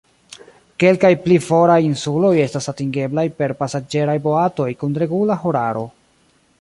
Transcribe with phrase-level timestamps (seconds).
[0.83, 5.89] Kelkaj pli foraj insuloj estas atingeblaj per pasaĝeraj boatoj kun regula horaro.